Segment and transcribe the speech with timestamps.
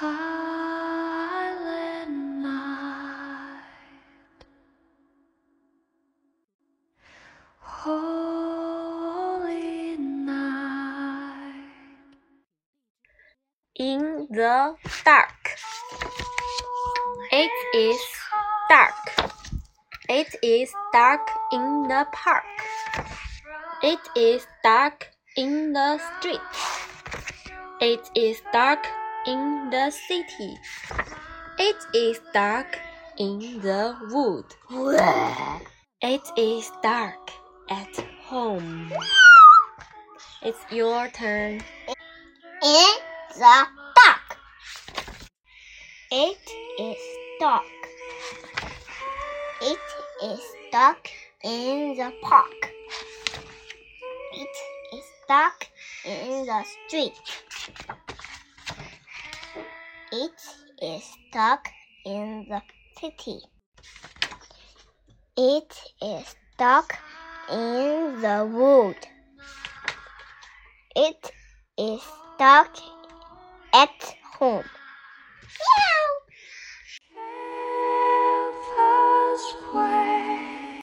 [0.00, 1.50] silent
[2.38, 3.62] night.
[7.58, 8.36] Holy
[9.98, 11.64] night.
[13.74, 15.58] In the dark.
[17.32, 17.98] It is
[18.70, 18.94] dark.
[20.08, 22.44] It is dark in the park.
[23.82, 26.40] It is dark in the street.
[27.80, 28.86] It is dark
[29.28, 30.56] in the city.
[31.58, 32.78] It is dark
[33.18, 34.48] in the wood.
[36.00, 37.30] It is dark
[37.68, 38.90] at home.
[40.42, 41.60] It's your turn.
[42.62, 42.94] In
[43.36, 43.58] the
[44.00, 44.28] dark.
[46.10, 46.44] It
[46.80, 47.02] is
[47.38, 47.64] dark.
[49.60, 49.86] It
[50.24, 50.40] is
[50.72, 51.10] dark
[51.44, 52.72] in the park.
[54.32, 54.54] It
[54.96, 55.68] is dark
[56.06, 57.20] in the street.
[60.20, 60.40] It
[60.82, 61.68] is dark
[62.04, 62.60] in the
[62.98, 63.38] city.
[65.36, 66.98] It is dark
[67.48, 68.96] in the wood.
[70.96, 71.30] It
[71.78, 72.02] is
[72.36, 72.74] dark
[73.72, 74.68] at home.